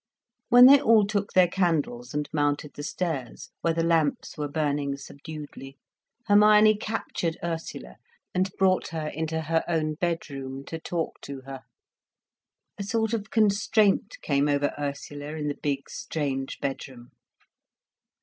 [0.49, 4.97] When they all took their candles and mounted the stairs, where the lamps were burning
[4.97, 5.77] subduedly,
[6.25, 7.97] Hermione captured Ursula
[8.33, 11.61] and brought her into her own bedroom, to talk to her.
[12.79, 17.11] A sort of constraint came over Ursula in the big, strange bedroom.